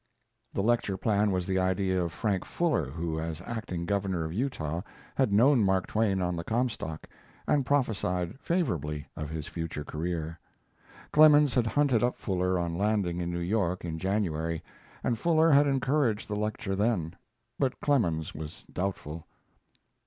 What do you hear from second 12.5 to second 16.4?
on landing in New York in January, and Fuller had encouraged the